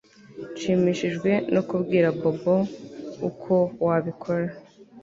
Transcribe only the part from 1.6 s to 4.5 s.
kubwira Bobo uko wabikora